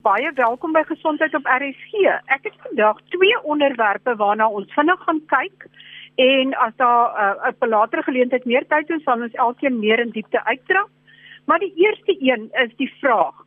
[0.00, 2.06] Baie welkom by Gesondheid op RSG.
[2.32, 5.66] Ek het vandag twee onderwerpe waarna ons vinnig gaan kyk
[6.24, 10.00] en as daar uh, op 'n later geleentheid meer tyd is, sal ons elkeen meer
[10.00, 10.86] in diepte uitdra.
[11.44, 13.44] Maar die eerste een is die vraag: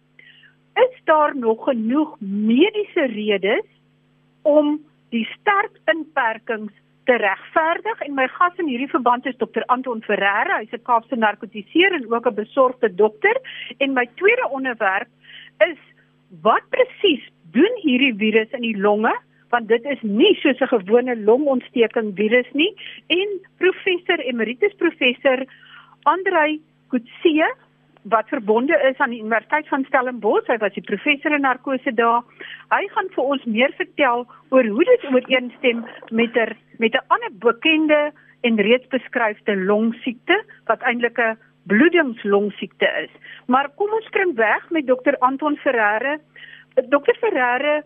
[0.76, 3.66] Is daar nog genoeg mediese redes
[4.42, 4.78] om
[5.10, 6.74] die sterk inperkings
[7.06, 8.02] te regverdig?
[8.02, 9.66] En my gas in hierdie verband is Dr.
[9.66, 13.42] Anton Ferreira, hy's 'n Kaapse narkotiseer en ook 'n besorgde dokter.
[13.78, 15.10] En my tweede onderwerp
[15.58, 15.78] is
[16.42, 17.24] wat presies
[17.54, 19.14] doen hierdie virus in die longe?
[19.50, 22.74] Want dit is nie soos 'n gewone longontsteking virus nie.
[23.08, 25.46] En professor emeritus professor
[26.04, 27.44] Andrei Kutsie
[28.04, 32.24] wat verbonde is aan die Universiteit van Stellenbosch, hy was die professor in narkose daar.
[32.74, 37.32] Hy gaan vir ons meer vertel oor hoe dit ooreenstem met 'n met 'n ander
[37.40, 41.38] bekende en reeds beskryfde longsiekte wat eintlik 'n
[41.72, 43.12] bloedingslongsiekte is.
[43.46, 46.18] Maar kom ons spring weg met dokter Anton Ferreira.
[46.90, 47.82] Dokter Ferreira,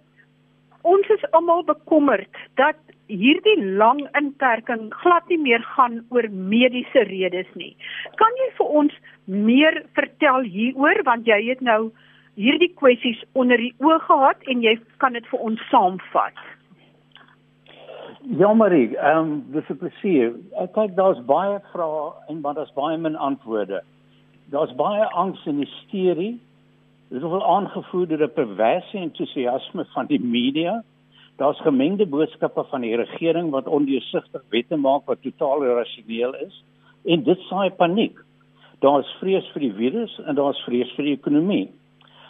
[0.82, 7.48] ons is almal bekommerd dat hierdie lang inperking glad nie meer gaan oor mediese redes
[7.56, 7.76] nie.
[8.20, 11.90] Kan jy vir ons meer vertel hieroor want jy het nou
[12.38, 16.36] hierdie kwessies onder die oë gehad en jy kan dit vir ons saamvat.
[18.30, 20.34] Ja Marie, ehm um, dis 'n plesier.
[20.60, 23.80] Ek kyk daar's baie vrae en maar daar's baie min antwoorde.
[24.52, 26.40] Daar's baie angs en hysterie.
[27.08, 30.84] Dit is wel aangevoer deur 'n perverse entoesiasme van die media.
[31.38, 36.64] Daar's gemengde boodskappe van die regering wat ondeursigtig wette maak wat totaal irrasioneel is
[37.06, 38.20] en dit saai paniek.
[38.80, 41.70] Daar's vrees vir die virus en daar's vrees vir die ekonomie.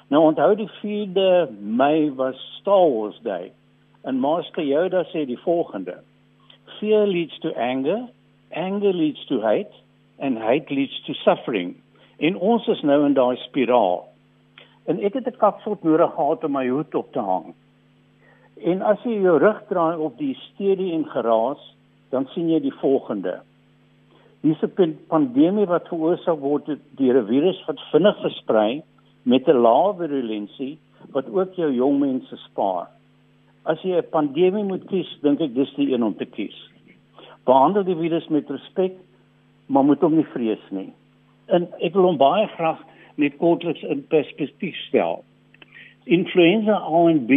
[0.10, 3.52] Nou onthou die 4de Mei was Star Wars Day.
[4.04, 5.98] En Master Yoda sê die volgende:
[6.80, 8.08] Fear leads to anger,
[8.52, 9.74] anger leads to hate
[10.20, 11.76] and hate leads to suffering.
[12.18, 14.06] En ons is nou in daai spiraal.
[14.86, 17.54] En ek het 'n kapsel nodig gehad om my hoed op te hang.
[18.64, 21.76] En as jy jou rug draai op die hysterie en geraas,
[22.10, 23.42] dan sien jy die volgende.
[24.42, 26.66] Hier's 'n pandemie wat veroorsaak word
[26.98, 28.84] deur 'n virus wat vinnig versprei
[29.24, 30.78] met 'n lae virulensie
[31.12, 32.88] wat ook jou jong mense spaar
[33.68, 36.56] as jy 'n pandemie moet kies, dink ek dis die een om te kies.
[37.46, 38.94] Behandel die virus met respek,
[39.68, 40.94] maar moet hom nie vrees nie.
[41.48, 42.80] En ek wil hom baie graag
[43.16, 45.24] met kortliks in perspektief stel.
[46.06, 47.32] Influenza A en B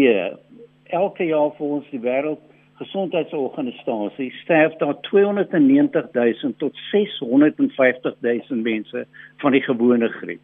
[0.90, 2.40] elke jaar vir ons die wêreld
[2.80, 9.06] gesondheidsorganisasie sterf daar 290 000 tot 650 000 mense
[9.42, 10.40] van die gewone griep.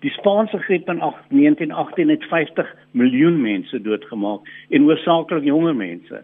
[0.00, 6.22] Die Spaanse griep in 1918 het 50 miljoen mense doodgemaak en hoofsaaklik jonger mense.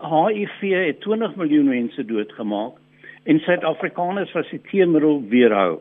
[0.00, 2.72] HIV het 20 miljoen mense doodgemaak
[3.24, 5.78] en Suid-Afrikaners was die teenmiddel weerhou.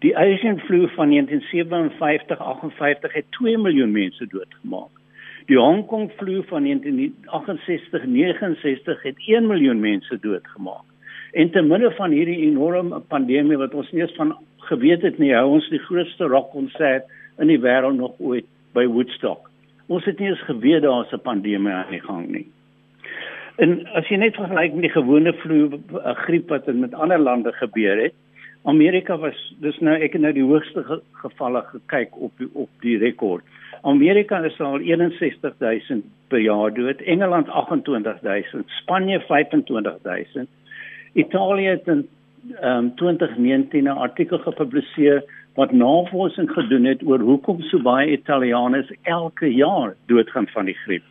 [0.00, 1.16] Die Asian flu van 1957-58
[3.12, 4.90] het 2 miljoen mense doodgemaak.
[5.46, 6.68] Die Hong Kong flu van 1968-69
[9.02, 10.84] het 1 miljoen mense doodgemaak.
[11.32, 14.36] En te midde van hierdie enorme pandemie wat ons nie eens van
[14.70, 17.08] geweet het nie, hou ons die grootste rockkonsert
[17.38, 19.50] in die wêreld nog ooit by Woodstock.
[19.86, 22.46] Ons het nie eens geweet daar's 'n pandemie aan die gang nie.
[23.56, 27.18] En as jy net vergelyk met die gewone vloei eh, griep wat in met ander
[27.18, 28.14] lande gebeur het,
[28.64, 32.70] Amerika was dis nou ek het nou die hoogste ge gevalle gekyk op die, op
[32.80, 33.44] die rekord.
[33.82, 40.48] Amerika is al 61000 per jaar dood, Engeland 28000, Spanje 25000.
[41.12, 42.08] Italië het in
[42.62, 45.24] um, 2019 'n artikel gepubliseer
[45.54, 51.04] wat navorsing gedoen het oor hoekom so baie Italianers elke jaar doodgaan van die griep.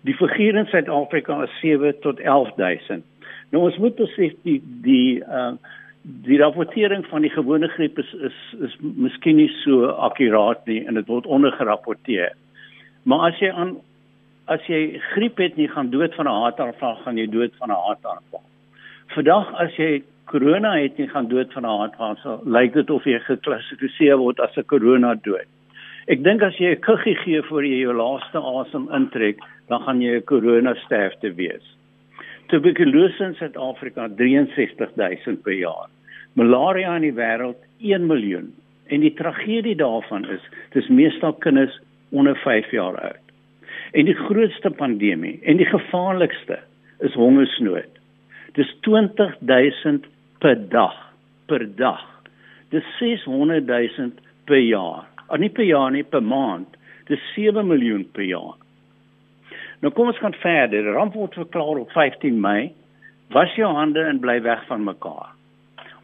[0.00, 3.04] Die figuur in Suid-Afrika is 7 tot 11000.
[3.50, 5.52] Nou ons moet besef die die uh
[6.24, 10.94] die rapportering van die gewone griep is is is miskien nie so akkuraat nie en
[10.94, 12.32] dit word ondergerapporteer.
[13.02, 13.76] Maar as jy aan
[14.48, 17.70] as jy griep het en jy gaan dood van 'n hartaanval, gaan jy dood van
[17.70, 18.42] 'n hartaanval.
[19.08, 22.40] Vandag as jy corona het nie gaan dood van 'n hartaanval.
[22.44, 25.48] Lyk dit of jy geklassifiseer word as 'n corona dood.
[26.06, 29.38] Ek dink as jy 'n kuggie gee voor jy jou laaste asem intrek,
[29.68, 31.76] dan gaan jy 'n corona sterfte wees.
[32.48, 35.88] Tuberkulose in Suid-Afrika 63000 per jaar.
[36.34, 38.54] Malaria in die wêreld 1 miljoen.
[38.86, 40.40] En die tragedie daarvan is,
[40.72, 41.80] dis meestal kinders
[42.10, 43.24] onder 5 jaar oud.
[43.92, 46.58] En die grootste pandemie en die gevaarlikste
[47.00, 47.92] is hongersnood.
[48.52, 50.06] Dis 20000
[50.38, 51.08] per dag
[51.48, 52.04] per dag.
[52.70, 54.10] Dis 600 000
[54.44, 55.06] per jaar.
[55.28, 56.76] Of ah, nie per jaar nie, per maand.
[57.08, 58.56] Dis 7 miljoen per jaar.
[59.80, 60.84] Nou kom ons gaan verder.
[60.84, 62.70] Die ramp word verklaar op 15 Mei.
[63.32, 65.34] Was jou hande en bly weg van mekaar.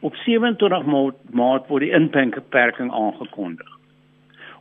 [0.04, 0.84] Op 27
[1.32, 3.70] Maart word die inperking aangekondig.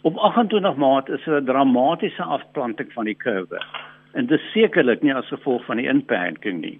[0.08, 3.60] Op 28 Maart is 'n dramatiese afplanting van die kurwe.
[4.14, 6.80] En dit sekerlik nie as gevolg van die inperking nie.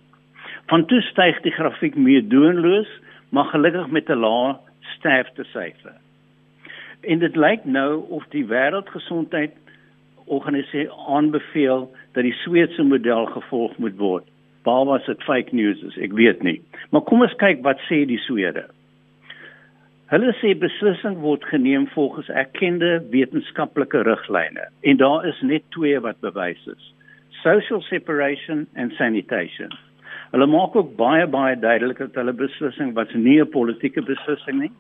[0.72, 2.90] Van toe styg die grafiek meer doenloos,
[3.30, 4.56] maar gelukkig met 'n lae
[4.98, 5.96] sterftesyfer.
[7.02, 9.52] En dit lyk nou of die wêreldgesondheid
[10.26, 14.24] organisasie aanbeveel dat die Sweedse model gevolg moet word.
[14.64, 16.62] Waar was dit fake news is, ek weet nie.
[16.90, 18.64] Maar kom ons kyk wat sê die Swede.
[20.14, 26.20] Hulle sê beslissing word geneem volgens erkende wetenskaplike riglyne en daar is net twee wat
[26.22, 26.94] bewys is.
[27.42, 29.74] Social separation and sanitation.
[30.34, 34.72] Hulle maak ook baie baie duidelik dat hulle beslissing was nie 'n politieke beslissing nie.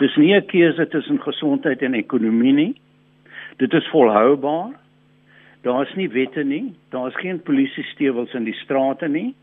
[0.00, 2.74] Dis nie 'n keuse tussen gesondheid en ekonomie nie.
[3.56, 4.70] Dit is volhoubaar.
[5.62, 9.34] Daar is nie wette nie, daar is geen polisie stewels in die strate nie.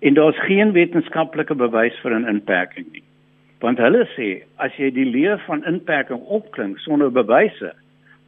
[0.00, 3.02] En daar's geen wetenskaplike bewys vir 'n inperking nie.
[3.60, 7.72] Want hulle sê as jy die leer van inperking opklink sonder bewyse,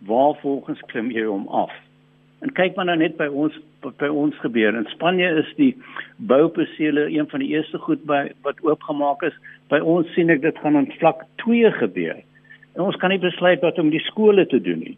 [0.07, 1.73] waar volgens klim jy hom af?
[2.41, 4.77] En kyk maar nou net by ons by ons gebeur.
[4.77, 5.73] In Spanje is die
[6.31, 9.35] boupersele een van die eerste goed by wat oopgemaak is.
[9.71, 12.21] By ons sien ek dit gaan in vlak 2 gebeur.
[12.77, 14.97] En ons kan nie besluit wat om die skole te doen nie.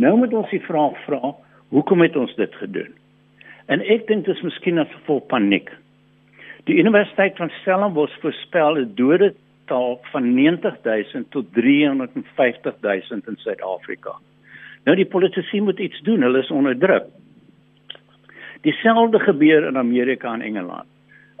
[0.00, 1.34] Nou moet ons die vraag vra,
[1.74, 2.94] hoekom het ons dit gedoen?
[3.68, 5.68] En ek dink dit is miskien as gevolg paniek.
[6.68, 14.16] Die Universiteit van Stellenbosch voorspel 'n dodetal van 90000 tot 350000 in Suid-Afrika.
[14.84, 17.10] Nou die politici moet iets doen, hulle is onder druk.
[18.64, 20.88] Dieselfde gebeur in Amerika en Engeland.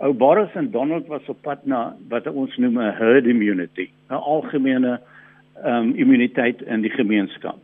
[0.00, 4.14] Ou Boris en Donald was op pad na wat ons noem 'n herd immunity, 'n
[4.14, 5.00] algemene
[5.64, 7.58] um, immuniteit in die gemeenskap.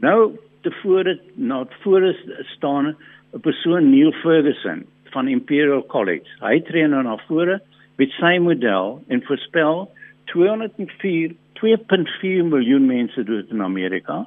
[0.00, 2.14] Nou tevore nou voor
[2.56, 2.96] staan
[3.34, 6.28] 'n persoon Neil Ferguson van Imperial College.
[6.40, 7.60] Hy tree nou na vore
[7.96, 9.90] met sy model en voorspel
[10.24, 14.26] 204 2.4 miljoen mense dood in Amerika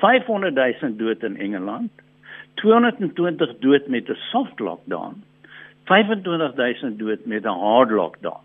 [0.00, 1.90] 500 000 dood in Engeland,
[2.54, 5.22] 220 dood met 'n soft lockdown,
[5.84, 8.40] 25 000 dood met 'n hard lockdown.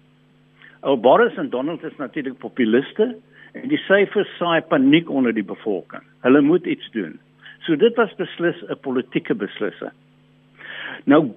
[0.82, 3.16] Ou Boris en Donald is natuurlik populiste
[3.54, 6.04] en die syfers saai paniek onder die bevolking.
[6.22, 7.20] Hulle moet iets doen.
[7.66, 9.92] So dit was beslis 'n politieke beslissing.
[11.04, 11.34] Nou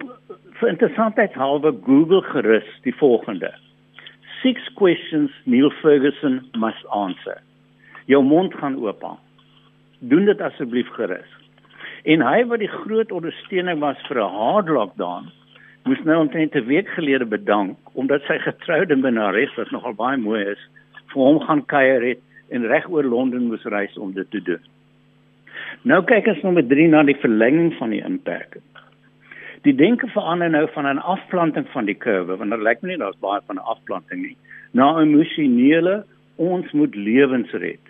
[0.52, 3.54] vir interessantheid halwe Google gerus die volgende.
[4.42, 7.42] Six questions Neil Ferguson must answer.
[8.06, 9.18] Jou mond gaan oop hang
[10.00, 11.28] doen dit asseblief gerus.
[12.08, 15.28] En hy wat die groot ondersteuning was vir 'n hard lockdown,
[15.84, 20.44] moes nou omtrent 'n week gelede bedank omdat sy getroude minnares wat nogal baie mooi
[20.44, 20.62] is,
[21.12, 22.20] vir hom gaan kuier het
[22.50, 24.62] en reg oor Londen moes reis om dit te doen.
[25.82, 28.62] Nou kyk ons nommer 3 na die verlenging van die inperking.
[29.62, 32.98] Die denke verander nou van 'n afplanting van die kurwe, want dit lyk my nie
[32.98, 34.36] daar's baie van 'n afplanting nie,
[34.72, 36.04] na 'n emosionele
[36.36, 37.89] ons moet lewens red.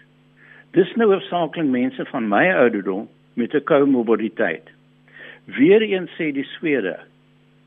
[0.71, 4.67] Dis nou hoofsaaklik mense van my ouderdom met 'n komorbiditeit.
[5.45, 6.97] Weereens sê die Swede,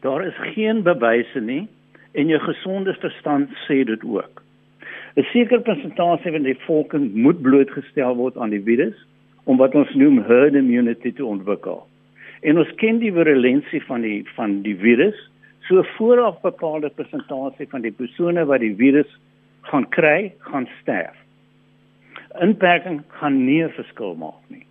[0.01, 1.67] daar is geen bewyse nie
[2.11, 4.41] en jou gesonde verstand sê dit ook.
[5.15, 9.05] 'n Sekere persentasie van die volking moet blootgestel word aan die virus
[9.43, 11.87] om wat ons noem herd immunity te ontwikkel.
[12.41, 15.29] En ons ken die virulensie van die van die virus,
[15.59, 19.19] so vooraf bepaalde persentasie van die persone wat die virus
[19.61, 21.22] gaan kry, gaan sterf
[22.41, 24.65] inperking gaan nie 'n verskil maak nie.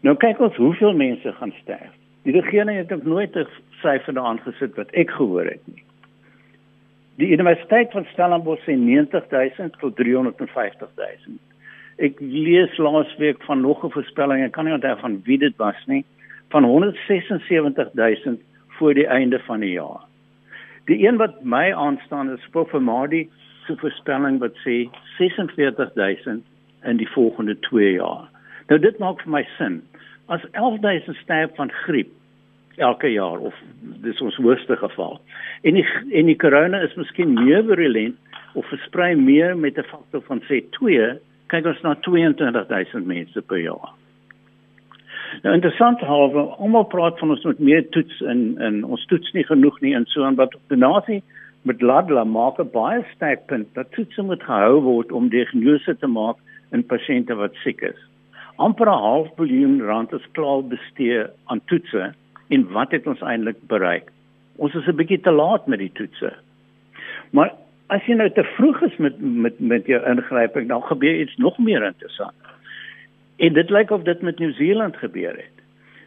[0.00, 1.92] Nou kyk ons hoeveel mense gaan sterf.
[2.22, 3.46] Die regering het ook nooit 'n
[3.82, 5.82] syfer daaraan gesit wat ek gehoor het nie.
[7.16, 11.40] Die Universiteit van Stellenbosch sê 90000 tot 350000.
[11.96, 15.86] Ek lees laasweek van nog 'n voorspelling, ek kan nie onthou van wie dit was
[15.86, 16.04] nie,
[16.48, 20.00] van 176000 voor die einde van die jaar.
[20.84, 23.28] Die een wat my aanstaan is Pofamadi
[23.66, 24.88] se voorspelling wat sê
[25.18, 26.42] 46000
[26.84, 28.28] in die volgende 2 jaar.
[28.68, 29.80] Nou dit maak vir my sin.
[30.26, 32.10] As 11000 sterf van griep
[32.76, 33.54] elke jaar of
[34.04, 35.20] dis ons hoogste geval.
[35.62, 38.16] En die en die corona is miskien meer virulent
[38.54, 43.58] of versprei meer met 'n faktor van sê 2, kyk ons na 22000 mense per
[43.58, 43.92] jaar.
[45.42, 49.44] Nou interessant halwe, almal praat van ons moet meer toets in in ons toets nie
[49.44, 51.22] genoeg nie en so en wat op die nasie
[51.62, 56.06] met Ladla maak 'n baie sterk punt dat toetse moet gehou word om diagnose te
[56.06, 56.36] maak
[56.72, 58.00] in pasiënte wat siek is.
[58.56, 62.12] amper 'n half biljoen rand is klaar bestee aan toetse
[62.48, 64.10] en wat het ons eintlik bereik?
[64.56, 66.32] Ons is 'n bietjie te laat met die toetse.
[67.30, 67.52] Maar
[67.88, 71.58] as jy nou te vroeg is met met met jou ingryping, dan gebeur iets nog
[71.58, 72.34] meer interessant.
[73.36, 75.61] En dit lyk of dit met Nieu-Seeland gebeur het.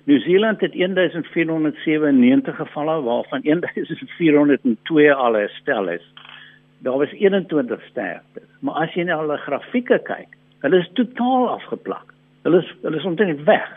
[0.06, 6.14] Nieu-Seeland het 1497 gevalle waarvan 1402 al herstel is.
[6.80, 8.50] Daar was 21 sterftes.
[8.60, 10.36] Maar as jy na hulle grafieke kyk,
[10.66, 12.14] Hulle is totaal afgeplak.
[12.46, 13.68] Hulle is hulle is omtrent weg.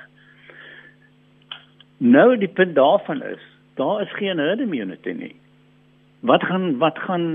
[1.98, 3.42] Nou die punt daarvan is,
[3.76, 5.34] daar is geen herd immunity nie.
[6.24, 7.26] Wat gaan wat gaan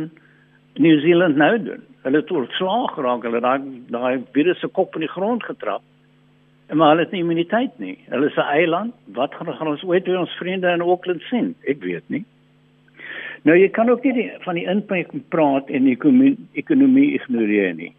[0.81, 1.83] New Zealand nou doen?
[2.01, 3.61] Hulle het oorslaag geraak, hulle daai
[3.93, 5.85] daai virus se kop in die grond getrap.
[6.73, 7.97] Maar hulle het nie immuniteit nie.
[8.09, 8.93] Hulle is 'n eiland.
[9.13, 11.55] Wat gaan gaan ons ooit weer ons vriende in Auckland sien?
[11.65, 12.25] Ek weet nie.
[13.43, 17.73] Nou jy kan ook nie die, van die impak praat en die ekonomie, ekonomie ignoreer
[17.75, 17.93] nie.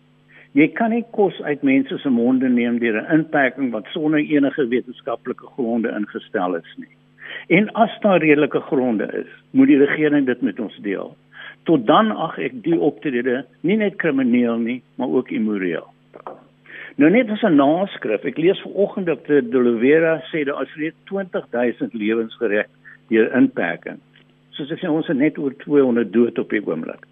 [0.53, 4.69] Jy kan nie kos uit mense se monde neem deur 'n inperking wat sonder enige
[4.69, 6.95] wetenskaplike gronde ingestel is nie.
[7.49, 11.17] En as daar redelike gronde is, moet die regering dit met ons deel.
[11.63, 15.94] Tot dan ag ek die optrede nie net krimineel nie, maar ook immoreel.
[16.95, 20.97] Nou net as 'n naskrif, ek lees vanoggend dat die Dolivera sê daar is reeds
[21.11, 22.69] 20000 lewens gered
[23.09, 23.99] deur inperking.
[24.51, 27.03] Soos ek sê ons het net oor 200 dood op die oomblik.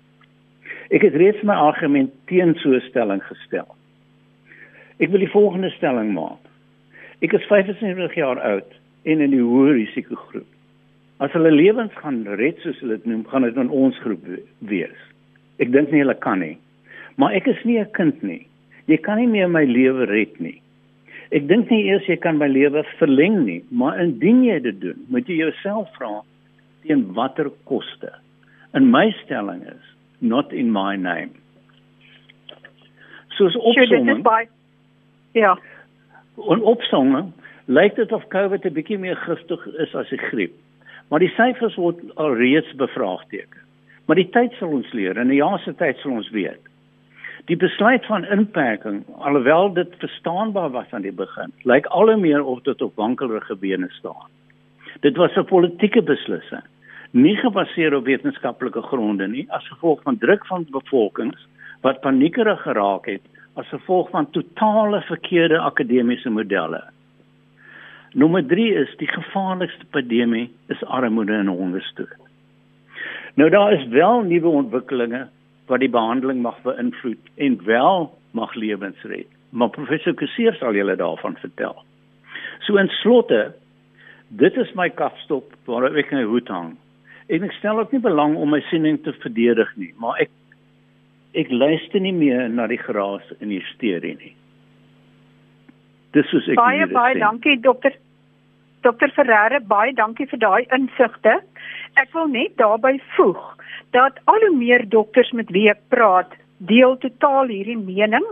[0.90, 3.74] Ek het reeds my argument teen so 'n stelling gestel.
[5.00, 6.46] Ek wil die volgende stelling maak.
[7.20, 8.72] Ek is 75 jaar oud
[9.02, 10.46] en in die hoë risikogroep.
[11.18, 14.24] As hulle lewens gaan red soos hulle dit noem, gaan dit in ons groep
[14.58, 14.98] wees.
[15.58, 16.58] Ek dink nie hulle kan nie.
[17.16, 18.46] Maar ek is nie 'n kind nie
[18.86, 20.60] jy kan nie meer my lewe red nie.
[21.32, 24.98] Ek dink nie eers jy kan my lewe verleng nie, maar indien jy dit doen,
[25.08, 26.20] moet jy jouself vra
[26.82, 28.10] teen watter koste.
[28.74, 29.84] In my stelling is
[30.20, 31.30] not in my name.
[33.38, 34.24] Soos opsomming.
[35.32, 35.54] Ja.
[36.36, 37.32] En opsomming
[37.64, 40.52] lyk dit of COVID 'n bietjie meer giftig is as die griep.
[41.08, 43.60] Maar die syfers word alreeds bevraagteken.
[44.06, 46.60] Maar die tyd sal ons leer en 'n jaar se tyd sal ons weet.
[47.50, 52.44] Die besluit van inperking, alhoewel dit verstaanbaar was aan die begin, lyk al hoe meer
[52.44, 54.30] of dit op wankelrige bene staan.
[55.02, 56.62] Dit was 'n politieke beslissing,
[57.10, 61.46] nie gebaseer op wetenskaplike gronde nie, as gevolg van druk van bevolkings
[61.80, 63.22] wat paniekerig geraak het
[63.54, 66.82] as gevolg van totale verkeerde akademiese modelle.
[68.12, 72.16] Nommer 3 is die gevaarlikste pandemie is armoede en hongersnood.
[73.34, 75.28] Nou daar is wel nuwe ontwikkelinge
[75.72, 79.28] wat die behandeling mag beïnvloed en wel mag lewens red.
[79.56, 81.76] Maar professor Kuseer sal julle daarvan vertel.
[82.66, 83.54] So in slotte,
[84.28, 86.74] dit is my kafstop waar ek my hoed hang.
[87.32, 90.32] En ek stel ook nie belang om my siening te verdedig nie, maar ek
[91.38, 94.34] ek luister nie meer na die geraas en die hysterie nie.
[96.12, 97.24] Dis soos ek baie baie sien.
[97.24, 97.96] dankie dokter
[98.82, 101.38] Dokter Ferreira, baie dankie vir daai insigte.
[102.00, 103.42] Ek wil net daarbey voeg
[103.92, 106.32] dat al hoe meer dokters met wie ek praat,
[106.70, 108.24] deel totaal hierdie mening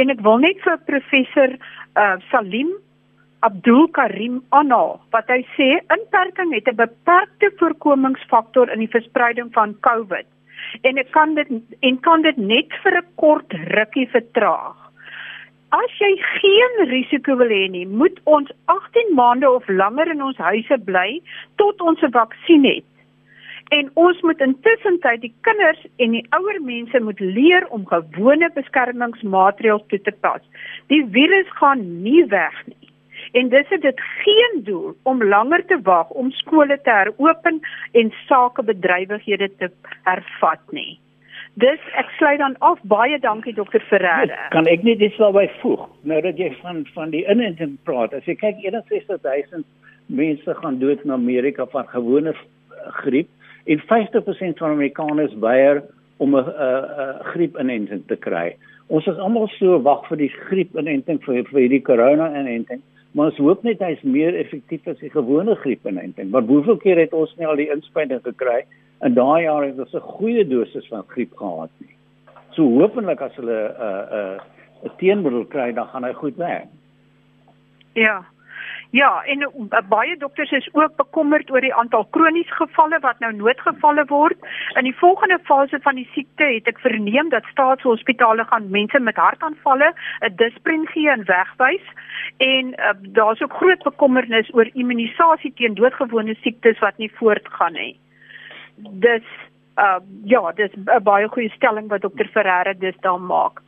[0.00, 2.70] en ek wil net vir professor uh, Salim
[3.46, 9.74] Abdul Karim aanhaal wat hy sê inperking het 'n beperkte voorkomingsfaktor in die verspreiding van
[9.86, 10.28] COVID
[10.88, 11.48] en ek kan dit
[11.88, 14.76] en kan dit net vir 'n kort rukkie vertraag.
[15.70, 20.38] As jy geen risiko wil hê nie, moet ons 18 maande of langer in ons
[20.42, 21.20] huise bly
[21.62, 22.88] tot ons 'n vaksin het.
[23.70, 28.48] En ons moet intussen tyd die kinders en die ouer mense moet leer om gewone
[28.54, 30.42] beskermingsmaatreëls toe te pas.
[30.88, 32.90] Die virus gaan nie weg nie.
[33.32, 37.60] En dis dit geen doel om langer te wag om skole te heropen
[37.92, 39.70] en sakebedrywighede te
[40.02, 40.98] hervat nie.
[41.60, 42.78] Dis ek sluit dan af.
[42.88, 44.36] Baie dankie dokter Ferreira.
[44.54, 45.82] Kan ek net iets daarby voeg?
[46.08, 48.14] Nou dat jy van van die inenting praat.
[48.16, 49.66] As jy kyk 61000
[50.06, 52.34] mense gaan dood in Amerika van gewone
[53.02, 53.28] griep
[53.66, 55.82] en 50% van Amerikaners weier
[56.16, 58.56] om 'n 'n griepinenting te kry.
[58.86, 62.80] Ons is almal so wag vir die griepinenting vir vir hierdie corona-inenting,
[63.12, 66.30] maar ons hoop net hy's meer effektief as die gewone griepinenting.
[66.30, 68.64] Maar hoeveel keer het ons nie al die inspuiting gekry
[69.00, 71.94] in daai jaar het ons 'n goeie dosis van griep gehad nie.
[72.50, 74.40] So hopelik as hulle 'n uh, 'n uh,
[74.84, 76.68] 'n teenmiddel kry, dan gaan hy goed werk.
[77.94, 78.24] Ja.
[78.90, 83.32] Ja, en uh, baie dokters is ook bekommerd oor die aantal kroniese gevalle wat nou
[83.32, 84.38] noodgevalle word.
[84.74, 89.16] In die volgende fase van die siekte het ek verneem dat staatshospitale gaan mense met
[89.16, 89.94] hartaanvalle
[90.26, 91.86] 'n disprin gee en wegwys.
[92.36, 97.96] En uh, daar's ook groot bekommernis oor immunisasie teen doodgewone siektes wat nie voortgaan nie.
[99.04, 99.26] Dis
[99.78, 103.62] uh ja, dis 'n baie goeie stelling wat dokter Ferreira dis daar maak.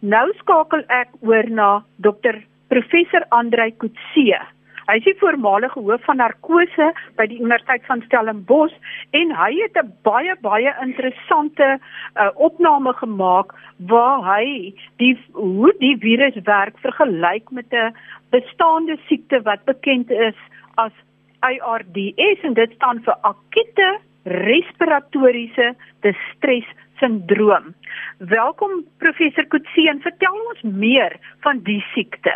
[0.00, 4.40] Nou skakel ek oor na dokter professor Andrei Kutse.
[4.86, 8.74] Hy is die voormalige hoof van narkose by die Universiteit van Stellenbosch
[9.18, 15.96] en hy het 'n baie baie interessante uh, opname gemaak waar hy die hoe die
[15.98, 17.94] virus werk vergelyk met 'n
[18.30, 20.38] bestaande siekte wat bekend is
[20.76, 20.92] as
[21.40, 26.66] ARDS en dit staan vir akute respiratoriese distres
[26.98, 27.74] sindroom.
[28.18, 31.14] Welkom professor Kutsie en vertel ons meer
[31.46, 32.34] van die siekte.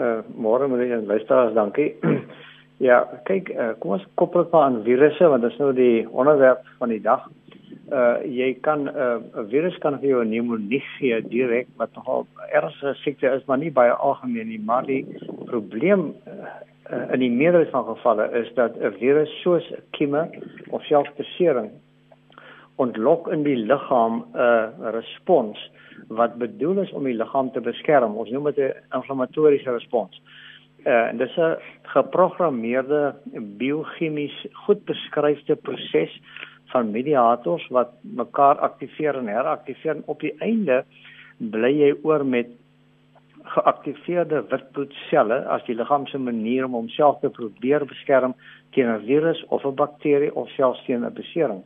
[0.00, 1.92] Uh môre meneer en luisteraars, dankie.
[2.88, 6.66] ja, kyk, uh, kom ons koppel dit aan virusse want dit is nou die onderwerp
[6.80, 7.28] van die dag.
[7.92, 12.26] Uh jy kan 'n uh, virus kan vir jou 'n pneumonie gee direk wat nogal
[12.50, 15.04] ernstige siekte is, maar nie baie algemeen nie, maar die
[15.46, 16.58] probleem uh,
[16.92, 20.30] in die meerderheid van gevalle is dat 'n virus soos 'n kieme
[20.70, 21.70] of selfs 'n sering
[22.76, 25.70] ontlok in die liggaam 'n uh, respons
[26.08, 28.16] wat bedoel is om die liggaam te beskerm.
[28.16, 30.22] Ons noem dit 'n inflammatoriese respons.
[30.84, 33.14] Uh, en dis 'n geprogrammeerde
[33.56, 36.20] biochemies goed beskryfde proses
[36.72, 40.84] van mediators wat mekaar aktiveer en heraktiveer en op die einde
[41.38, 42.48] bly jy oor met
[43.44, 48.34] geaktiveerde witbloedselle as die liggaam se manier om homself te probeer beskerm
[48.70, 51.62] teen 'n virus of 'n bakterie of selfs teen 'n besering.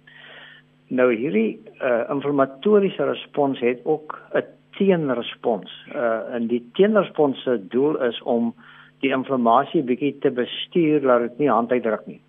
[0.88, 4.44] Nou hierdie uh, inflammatoriese respons het ook 'n
[4.78, 5.70] teenrespons.
[5.94, 8.54] Uh en die teenrespons se doel is om
[9.00, 12.20] die inflammasie bietjie te bestuur laat dit nie hand uitdruk nie.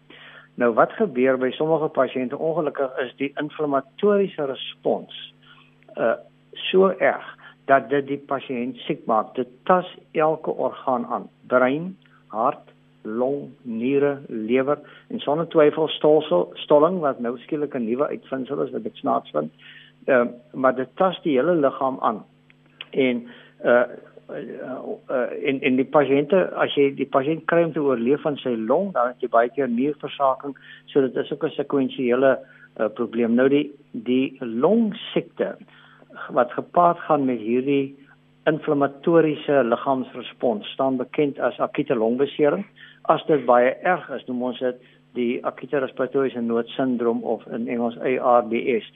[0.56, 5.34] Nou wat gebeur by sommige pasiënte ongelukkig is die inflammatoriese respons
[5.98, 6.16] uh
[6.72, 7.37] so erg
[7.68, 9.36] dat dit die pasiënt siek maak.
[9.36, 11.92] Dit tas elke orgaan aan: brein,
[12.34, 12.72] hart,
[13.08, 18.72] long, niere, lewer en sonder twyfel stolsel, stolling wat nou skielik 'n nuwe uitvinding is
[18.72, 19.52] wat ek snaaks vind.
[20.06, 22.24] Ehm uh, maar dit tas die hele liggaam aan.
[22.92, 23.28] En
[23.64, 23.84] uh
[24.30, 28.56] uh in in die pasiënte as jy die pasiënt kry om te oorleef van sy
[28.60, 30.56] long dan het jy baie keer nierversaking
[30.92, 32.32] so dit is ook 'n sekwensiële
[32.80, 35.56] uh, probleem nou die die long siekte
[36.32, 37.96] wat gepaard gaan met hierdie
[38.48, 42.66] inflammatoriese liggaamsrespons staan bekend as akute longbesering
[43.12, 44.80] as dit baie erg is, noem ons dit
[45.18, 48.88] die akute respiratoriese noodsindroom of in Engels ARDS.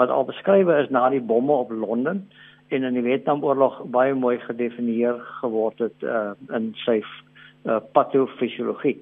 [0.00, 2.24] Wat al beskryf is na die bomme op Londen
[2.68, 8.96] en in die Vietnamoorlog baie mooi gedefinieer geword het uh, in sy uh, patofisiologie.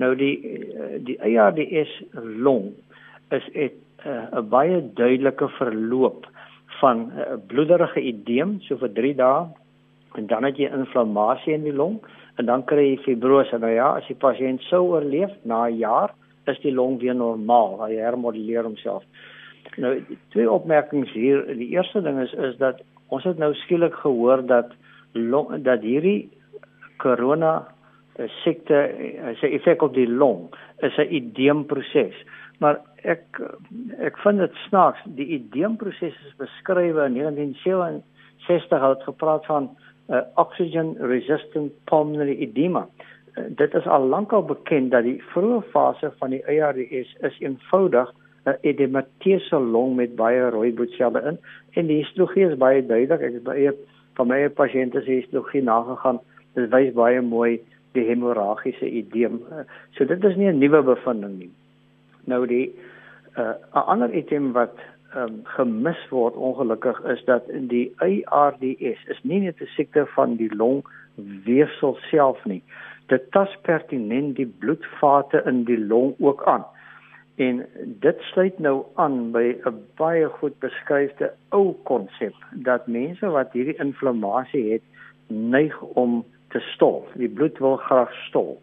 [0.00, 2.72] Nou die uh, die ARDS long
[3.30, 3.70] is 'n
[4.06, 6.26] uh, baie duidelike verloop
[6.82, 9.46] van uh, bloederige edeem so vir 3 dae
[10.18, 12.00] en dan het jy inflammasie in die long
[12.40, 13.58] en dan kry jy fibrose.
[13.58, 16.14] Nou ja, as die pasiënt sou oorleef na 'n jaar,
[16.46, 17.78] is die long weer normaal.
[17.84, 19.04] Hy hermoduleer homself.
[19.76, 19.94] Nou
[20.34, 21.44] twee opmerkings hier.
[21.46, 24.72] Die eerste ding is is dat ons het nou skielik gehoor dat
[25.12, 26.30] long, dat hierdie
[26.96, 27.68] corona
[28.16, 32.16] eh, siekte eh, se effek op die long is 'n edeemproses.
[32.62, 33.40] Maar ek
[33.98, 35.02] ek vind dit snaaks.
[35.18, 39.70] Die edeemproses is beskryf in 1967 het gepraat van
[40.08, 42.84] uh, oxygen resistant pulmonary edema.
[43.34, 48.12] Uh, dit is al lankal bekend dat die vroeë fase van die ARDS is eenvoudig
[48.12, 51.38] 'n uh, edemateuse long met baie rooi bloedselle in
[51.72, 53.22] en die histologie is baie duidelik.
[53.22, 53.74] Ek het baie
[54.18, 56.20] van my pasiënte se histologie nagegaan.
[56.54, 57.58] Dit wys baie mooi
[57.92, 59.42] die hemorragiese edeem.
[59.50, 59.66] Uh,
[59.98, 61.50] so dit is nie 'n nuwe bevinding nie.
[62.24, 62.74] Nou die
[63.36, 64.76] 'n uh, ander item wat
[65.16, 67.92] um, gemis word ongelukkig is dat die
[68.24, 72.62] ARDS is nie net 'n siekte van die longweefsel self nie.
[73.06, 76.64] Dit tas pertinent die bloedvate in die long ook aan.
[77.36, 83.52] En dit sluit nou aan by 'n baie goed beskryfde ou konsep dat mense wat
[83.52, 84.82] hierdie inflammasie het,
[85.26, 87.08] neig om te stol.
[87.14, 88.60] Die bloed wil graag stol.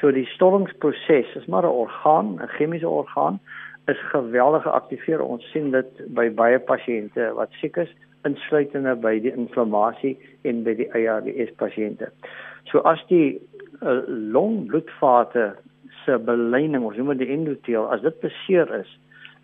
[0.00, 3.40] So die stollingsproses is maar 'n orgaan, 'n chemiese orgaan
[3.86, 5.20] is geweldig geaktiveer.
[5.20, 7.92] Ons sien dit by baie pasiënte wat siek is,
[8.24, 12.08] insluitende by die inflammasie en by die ARDS pasiënte.
[12.70, 13.40] So as die
[13.82, 15.54] uh, longbloedvate
[16.04, 18.98] se beleining, ons noem dit endoteel, as dit beseer is,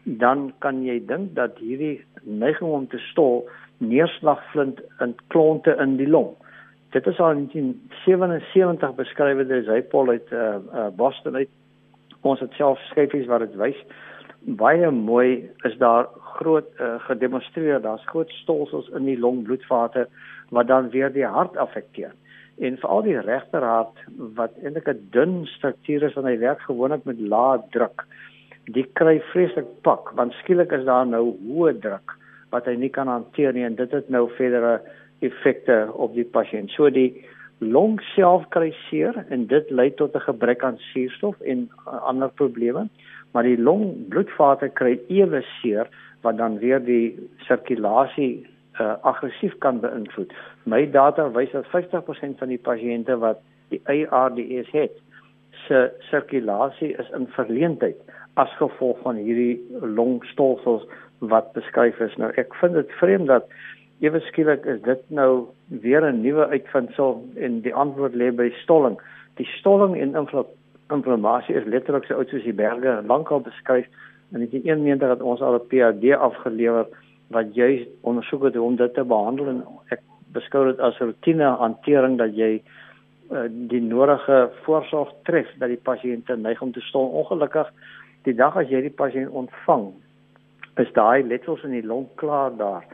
[0.05, 3.45] dan kan jy dink dat hierdie neiging om te stol
[3.79, 6.33] neerslag vind in klonte in die long.
[6.91, 11.51] Dit is al in 1977 beskryf deur Zypol uit uh, uh, Boston uit.
[12.27, 13.79] Ons het self skryfies wat dit wys.
[14.59, 16.09] Baie mooi is daar
[16.41, 20.09] groot uh, gedemonstreer daar's groot stolsels in die longbloedvate
[20.51, 22.11] wat dan weer die hart affekteer.
[22.59, 24.03] En veral die regterhart
[24.35, 28.03] wat eintlik 'n dun struktuur is van hy werk gewoonlik met lae druk.
[28.65, 32.19] Die kry vreeslik pak want skielik is daar nou hoë druk
[32.51, 34.81] wat hy nie kan hanteer nie en dit het nou verdere
[35.21, 37.25] effekte op die pasiënt so die
[37.61, 42.89] long self kry seer en dit lei tot 'n gebrek aan suurstof en ander probleme
[43.33, 45.89] maar die longbloedvate kry ewe seer
[46.23, 48.47] wat dan weer die sirkulasie
[48.81, 50.33] uh, aggressief kan beïnvloed.
[50.65, 54.97] My data wys dat 50% van die pasiënte wat die ARDS het,
[55.67, 57.99] se sirkulasie is in verleentheid
[58.41, 60.87] as gevolg van hierdie longstolsels
[61.19, 62.17] wat beskryf is.
[62.17, 63.49] Nou ek vind dit vreemd dat
[64.01, 69.01] ewe skielik is dit nou weer 'n nuwe uitvinding en die antwoord lê by stolling.
[69.37, 70.17] Die stolling en
[70.91, 73.87] inflammasie is letterlik so oud soos die berge lankal beskryf
[74.33, 76.87] en ek het een meende dat ons al 'n PhD afgelewer
[77.31, 82.19] wat jy ondersoek het om dit te behandel en ek beskou dit as rotine hantering
[82.19, 82.63] dat jy
[83.31, 87.71] uh, die nodige voorsorg tref dat die pasiënte neig om te stol ongelukkig
[88.23, 89.93] die dag as jy die pasiënt ontvang
[90.77, 92.85] is daai letsels in die long klaar daar.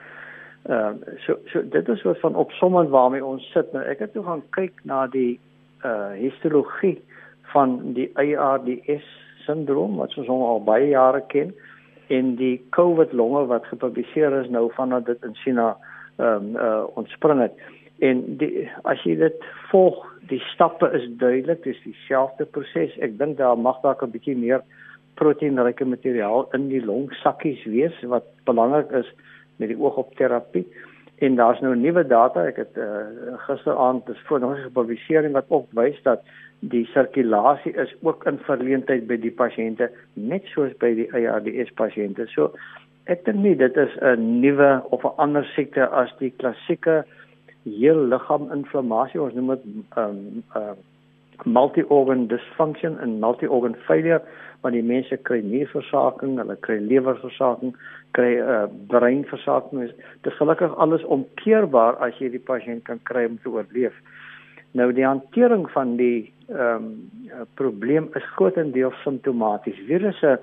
[0.68, 3.72] Ehm uh, so so dit is wat van opsommend waarmee ons sit.
[3.72, 5.38] Nou ek het toe gaan kyk na die
[5.84, 6.96] uh histologie
[7.52, 9.06] van die ARDS
[9.44, 11.54] syndroom wat ons al baie jare ken
[12.10, 15.76] en die COVID longe wat gepubliseer is nou vandat dit in China
[16.18, 17.54] ehm um, uh ontspring het.
[17.98, 20.02] En die as jy dit volg,
[20.32, 22.98] die stappe is duidelik, dis dieselfde proses.
[22.98, 24.66] Ek dink daar mag dalk 'n bietjie meer
[25.14, 29.14] proteïnryke materiaal in die longsakkies wees wat belangrik is
[29.56, 30.66] met die oog op terapie.
[31.18, 33.06] En daar's nou nuwe data, ek het uh,
[33.48, 36.20] gisteraand dis voor nog 'n publisering wat ook wys dat
[36.60, 42.26] die sirkulasie is ook in verleentheid by die pasiënte net soos by die ARDS pasiënte.
[42.32, 42.52] So
[43.04, 47.04] ek dink nie dit is 'n nuwe of 'n ander siekte as die klassieke
[47.64, 49.64] heel liggaam inflammasie ons noem dit
[49.96, 50.76] ehm um, uh,
[51.44, 54.22] multi-organ dysfunction en multi-organ failure
[54.64, 57.74] want die mense kry nierversaking, hulle kry lewerversaking,
[58.16, 59.92] kry 'n uh, breinversaking.
[60.24, 63.94] Dit is gelukkig alles omkeerbaar as jy die pasiënt kan kry om te oorleef.
[64.72, 69.78] Nou die hantering van die ehm um, probleem is grootendeels simptomaties.
[69.86, 70.38] Virusse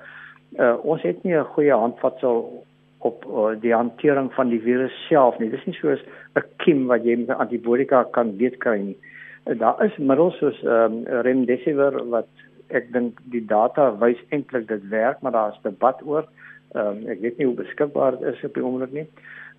[0.59, 2.63] uh, ons het nie 'n goeie handvatsel
[2.99, 5.49] op uh, die hantering van die virus self nie.
[5.49, 5.99] Dis nie soos
[6.35, 8.97] 'n kiem wat jy met antibiotika kan weet kry nie.
[8.97, 12.29] Uh, daar is middels soos ehm um, remdesivir wat
[12.67, 16.27] ek dink die data wys eintlik dit werk, maar daar's debat oor.
[16.73, 19.07] Ehm um, ek weet nie hoe beskikbaar dit is op die oomblik nie.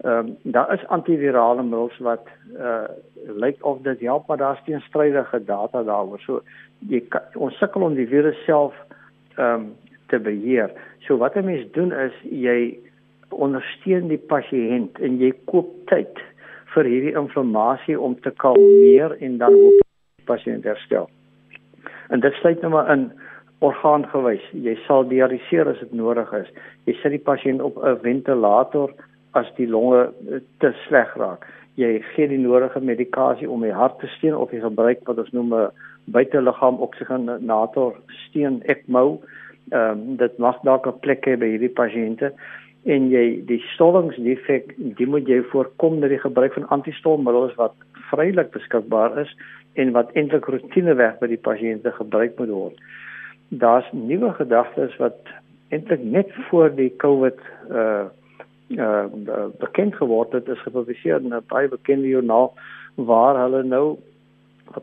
[0.03, 2.27] Ehm um, daar is antivirale middels wat
[2.59, 2.89] uh
[3.45, 6.21] lyk of dit help, maar daar's teenstrydige data daaroor.
[6.21, 6.43] So
[6.79, 8.75] jy kan, ons sukkel om die virus self
[9.37, 9.73] ehm um,
[10.09, 10.73] te beheer.
[11.07, 12.79] So wat 'n mens doen is jy
[13.29, 16.19] ondersteun die pasiënt en jy koop tyd
[16.75, 21.09] vir hierdie inflammasie om te kalmeer en dan hoop die pasiënt herstel.
[22.11, 23.09] En dit sluit nou maar in
[23.65, 24.45] orgaangewys.
[24.53, 26.49] Jy sal dialiseer as dit nodig is.
[26.89, 28.93] Jy sit die pasiënt op 'n ventilator
[29.33, 31.47] as die longe eh, te sleg raak.
[31.77, 35.33] Jy gee die nodige medikasie om die hart te steun of jy gebruik wat ons
[35.33, 35.71] noem 'n
[36.07, 39.21] buiteliggaam oksigenator steun ECMO.
[39.73, 42.33] Ehm um, dit mag dalk 'n plek hê by hierdie pasiënte
[42.85, 47.77] en jy die stollingsdefek, die moet jy voorkom deur die gebruik van antistolmiddels wat
[48.11, 49.31] vrylik beskikbaar is
[49.81, 52.83] en wat eintlik rotineweg by die pasiënte gebruik moet word.
[53.49, 55.33] Daar's nuwe gedagtes wat
[55.73, 58.05] eintlik net voor die COVID uh
[58.75, 59.05] uh
[59.61, 62.53] bekend geword het, is gepubliseer in 'n baie bekende joernaal
[62.95, 63.97] waar hulle nou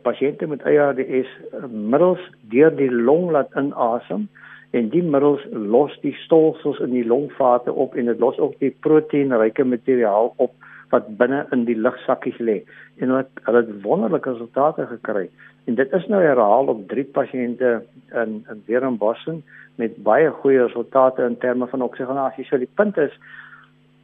[0.04, 1.30] pasiënte met ARDS
[1.70, 4.28] middels deur die long laat inasem
[4.72, 8.72] en die middels los die stolsels in die longvate op en dit los ook die
[8.86, 10.54] proteïenryke materiaal op
[10.92, 12.62] wat binne in die lugsakkies lê.
[13.00, 15.30] En hulle hulle het wonderlike resultate gekry.
[15.70, 17.82] En dit is nou herhaal op drie pasiënte
[18.24, 19.44] in in Werenbossen
[19.76, 23.14] met baie goeie resultate in terme van oksigenasie so die punt is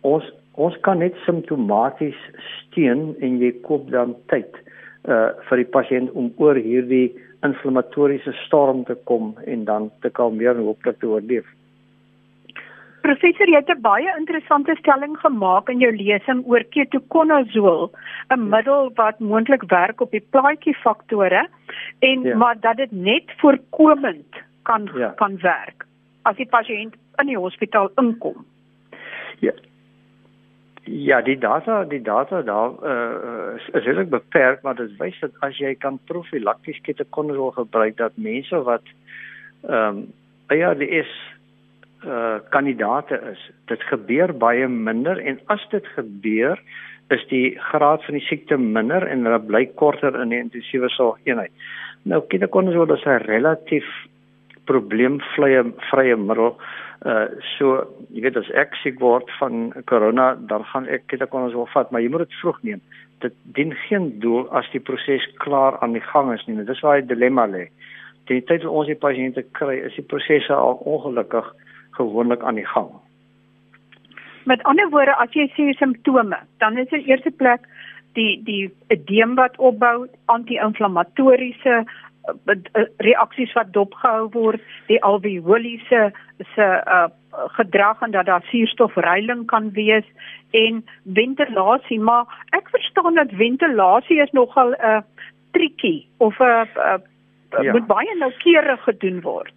[0.07, 0.27] ons
[0.57, 4.61] ons kan net simptomaties steun en jy koop dan tyd
[5.07, 7.07] uh vir die pasiënt om oor hierdie
[7.43, 11.45] inflammatoriese storm te kom en dan te kalmeer en hooplik te oorleef
[13.07, 17.89] Professor, jy het 'n baie interessante stelling gemaak in jou lesing oor ketoconazole,
[18.35, 21.47] 'n middel wat moontlik werk op die plaatjie-faktore
[21.99, 22.37] en ja.
[22.37, 24.31] maar dat dit net voorkomend
[24.63, 25.13] kan ja.
[25.15, 25.85] kan werk
[26.21, 28.45] as die pasiënt in die hospitaal inkom.
[29.39, 29.53] Ja.
[30.87, 35.57] Ja, die data, die data daar uh, is, redelik beperk, maar dit wys dat as
[35.59, 38.87] jy kan profilakties ketoconazole gebruik dat mense wat
[39.67, 40.05] ehm um,
[40.47, 41.11] ja, die is
[42.05, 43.41] uh kandidate is.
[43.67, 46.61] Dit gebeur baie minder en as dit gebeur,
[47.11, 51.51] is die graad van die siekte minder en hulle bly korter in die intensiewe sorgeenheid.
[52.03, 53.87] Nou ketoconazole is 'n relatief
[54.69, 56.53] probleemvrye vrye middel.
[57.05, 61.91] Uh so, jy weet as ek siek word van corona, dan gaan ek ketoconazole vat,
[61.91, 62.81] maar jy moet dit vroeg neem.
[63.25, 66.57] Dit dien geen doel as die proses klaar aan die gang is nie.
[66.65, 67.67] Dis waar die dilemma lê.
[68.27, 71.47] Die tyd wat ons die pasiënte kry, is die prosesse al ongelukkig
[71.97, 72.89] gewoonlik aan die gang.
[74.47, 77.65] Met ander woorde, as jy sê simptome, dan is dit eerste plek
[78.17, 81.81] die die edeem wat opbou, anti-inflammatoriese
[82.97, 86.11] reaksies wat dopgehou word, die alveoliese
[86.55, 87.07] se uh,
[87.57, 90.05] gedrag en dat daar suurstofreiling kan wees
[90.51, 92.25] en ventilasie, maar
[92.57, 95.01] ek verstaan dat ventilasie is nogal 'n uh,
[95.51, 97.71] tricky of 'n uh, uh, ja.
[97.71, 99.53] moet baie noukeurig gedoen word.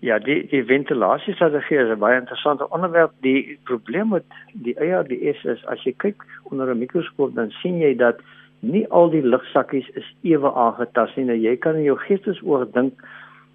[0.00, 3.12] Ja, die die ventilasiestrategie is 'n baie interessante onderwerp.
[3.20, 7.96] Die probleem met die ARDS is as jy kyk onder 'n mikroskoop dan sien jy
[7.96, 8.16] dat
[8.60, 11.26] nie al die lugsakkies is ewe aangetast nie.
[11.30, 13.02] Nou jy kan in jou geestesoor dink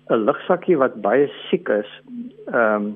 [0.09, 1.89] 'n lugsakkie wat baie siek is,
[2.51, 2.95] ehm um,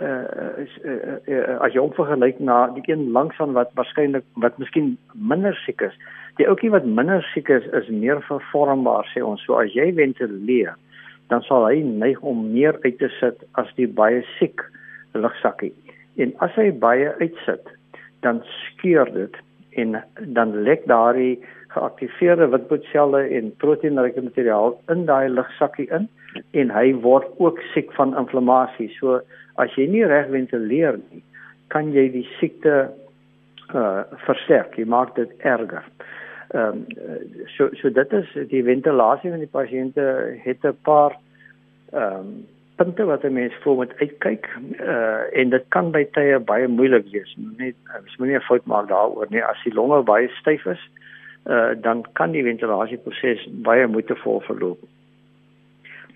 [0.00, 3.70] uh, is uh, uh, uh, as jy hom vergelyk na die een langs aan wat
[3.78, 5.94] waarskynlik wat miskien minder siek is.
[6.40, 9.42] Die ouetjie wat minder siek is, is meer vervormbaar sê ons.
[9.44, 10.74] So as jy ventileer,
[11.28, 14.64] dan sal hy neig om meer uit te sit as die baie siek
[15.14, 15.72] lugsakkie.
[16.16, 17.68] En as hy baie uitsit,
[18.24, 19.36] dan skeur dit
[19.76, 20.02] en
[20.36, 21.40] dan lek daardie
[21.72, 26.08] geaktiveerde witbloedselle en proteïenryke materiaal in daai lugsakkie in
[26.50, 28.90] en hy word ook siek van inflammasie.
[28.98, 29.20] So
[29.62, 31.22] as jy nie reg ventileer nie,
[31.72, 32.90] kan jy die siekte
[33.72, 34.76] uh versterk.
[34.76, 35.84] Jy maak dit erger.
[36.52, 40.04] Ehm um, so so dit is die ventilasie van die pasiënte
[40.44, 41.16] het 'n paar
[41.92, 42.34] ehm um,
[42.82, 44.48] punte wat 'n mens voor moet uitkyk
[44.80, 47.36] uh en dit kan by tye baie moeilik wees.
[47.56, 47.74] Net
[48.06, 49.44] as moenie 'n fout maak daaroor nie.
[49.44, 50.82] As die longe baie styf is,
[51.46, 54.78] uh dan kan die ventilasieproses baie moeitevol verloop.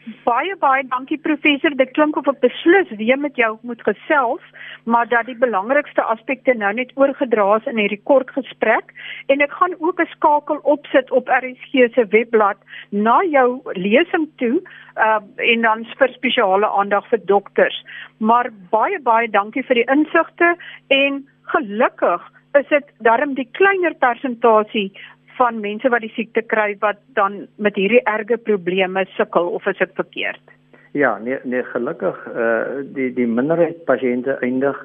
[0.06, 1.74] Baie baie dankie professor.
[1.74, 4.44] Dit klink of ek beslis weer met jou moet gesels,
[4.86, 8.92] maar dat die belangrikste aspekte nou net oorgedra is in hierdie kort gesprek
[9.34, 12.58] en ek gaan ook 'n skakel opsit op RSG se webblad
[12.90, 14.62] na jou lesing toe
[14.96, 15.18] uh
[15.52, 17.82] en dan vir spesiale aandag vir dokters.
[18.18, 20.54] Maar baie baie dankie vir die insigte
[20.88, 22.22] en gelukkig
[22.54, 24.92] is dit darm die kleiner persentasie
[25.36, 29.78] van mense wat die siekte kry wat dan met hierdie erge probleme sukkel of is
[29.78, 30.54] dit verkeerd?
[30.96, 34.78] Ja, nee nee gelukkig eh uh, die die minderheid pasiënte eindig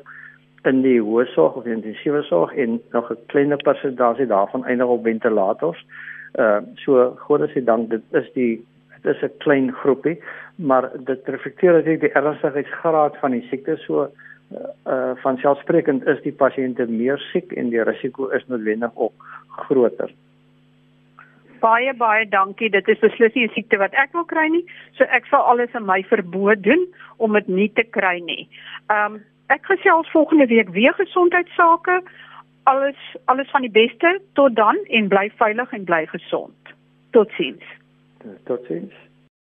[0.70, 5.04] in die hoë sorg of intensiewe sorg en nog 'n kleiner persentasie daarvan eindig op
[5.04, 5.86] ventilators.
[6.34, 8.66] Eh uh, so godse dank dit is die
[9.02, 10.20] dit is 'n klein groepie,
[10.56, 14.08] maar dit reflekteer natuurlik die ernstigheidsgraad van die siekte so uh,
[14.88, 19.14] uh van selfsprekend is die pasiënte meer siek en die risiko is noodwendig ook
[19.48, 20.12] groter
[21.62, 22.70] baie baie dankie.
[22.70, 24.66] Dit is beslis nie 'n siekte wat ek wil kry nie.
[24.98, 28.48] So ek sal alles in my verboë doen om dit nie te kry nie.
[28.90, 32.02] Ehm um, ek gesels volgende week weer gesondheidsake.
[32.64, 36.76] Alles alles van die beste tot dan en bly veilig en bly gesond.
[37.12, 37.64] Totsiens.
[38.46, 38.94] Totsiens.